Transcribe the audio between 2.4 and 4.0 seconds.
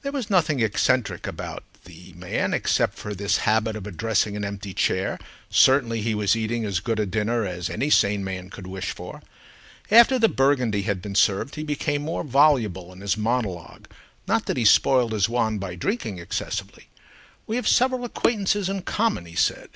except for this habit of